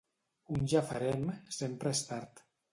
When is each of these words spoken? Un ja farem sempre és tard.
Un 0.55 0.63
ja 0.73 0.81
farem 0.87 1.29
sempre 1.61 1.95
és 1.99 2.05
tard. 2.11 2.47